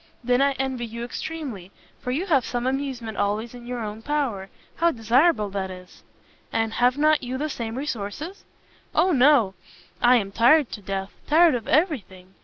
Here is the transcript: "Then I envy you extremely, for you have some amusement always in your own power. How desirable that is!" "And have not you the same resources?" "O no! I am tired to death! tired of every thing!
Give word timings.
"Then 0.23 0.41
I 0.41 0.53
envy 0.53 0.87
you 0.87 1.03
extremely, 1.03 1.69
for 1.99 2.09
you 2.09 2.25
have 2.25 2.43
some 2.43 2.65
amusement 2.65 3.19
always 3.19 3.53
in 3.53 3.67
your 3.67 3.83
own 3.83 4.01
power. 4.01 4.49
How 4.77 4.89
desirable 4.89 5.51
that 5.51 5.69
is!" 5.69 6.01
"And 6.51 6.73
have 6.73 6.97
not 6.97 7.21
you 7.21 7.37
the 7.37 7.49
same 7.51 7.77
resources?" 7.77 8.43
"O 8.95 9.11
no! 9.11 9.53
I 10.01 10.15
am 10.15 10.31
tired 10.31 10.71
to 10.71 10.81
death! 10.81 11.11
tired 11.27 11.53
of 11.53 11.67
every 11.67 11.99
thing! 11.99 12.33